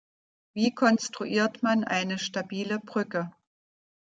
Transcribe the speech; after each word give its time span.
Wie 0.55 0.73
konstruiert 0.73 1.61
man 1.61 1.83
eine 1.83 2.17
stabile 2.17 2.79
Brücke? 2.79 3.31